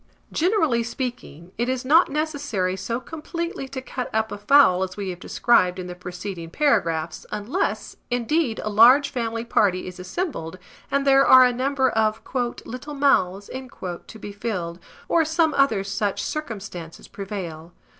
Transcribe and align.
Generally 0.31 0.81
speaking, 0.81 1.51
it 1.59 1.69
is 1.69 1.85
not 1.85 2.09
necessary 2.09 2.75
so 2.75 2.99
completely 2.99 3.67
to 3.67 3.83
cut 3.83 4.09
up 4.15 4.31
a 4.31 4.37
fowl 4.39 4.81
as 4.81 4.97
we 4.97 5.11
have 5.11 5.19
described 5.19 5.77
in 5.77 5.85
the 5.85 5.93
preceding 5.93 6.49
paragraphs, 6.49 7.23
unless, 7.31 7.97
indeed, 8.09 8.59
a 8.63 8.69
large 8.71 9.09
family 9.11 9.45
party 9.45 9.85
is 9.85 9.99
assembled, 9.99 10.57
and 10.89 11.05
there 11.05 11.23
are 11.27 11.45
a 11.45 11.53
number 11.53 11.87
of 11.87 12.19
"little 12.65 12.95
mouths" 12.95 13.47
to 14.07 14.17
be 14.19 14.31
filled, 14.31 14.79
or 15.07 15.23
some 15.23 15.53
other 15.53 15.83
such 15.83 16.23
circumstances 16.23 17.07
prevail. 17.07 17.71